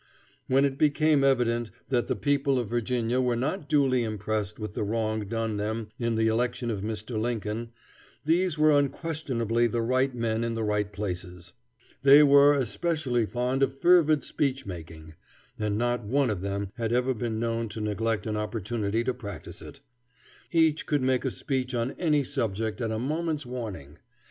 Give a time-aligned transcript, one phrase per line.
[0.47, 4.81] When it became evident that the people of Virginia were not duly impressed with the
[4.83, 7.21] wrong done them in the election of Mr.
[7.21, 7.69] Lincoln,
[8.25, 11.53] these were unquestionably the right men in the right places.
[12.01, 15.13] They were especially fond of fervid speech making,
[15.59, 19.61] and not one of them had ever been known to neglect an opportunity to practice
[19.61, 19.81] it;
[20.51, 23.99] each could make a speech on any subject at a moment's warning.